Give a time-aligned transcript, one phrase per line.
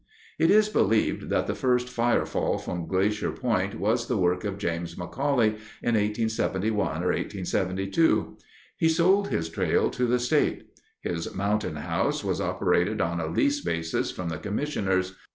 [0.39, 4.95] It is believed that the first firefall from Glacier Point was the work of James
[4.95, 8.35] McCauley in 1871 or 1872.
[8.77, 10.65] He sold his trail to the state.
[11.01, 15.13] His Mountain House was operated on a lease basis from the commissioners.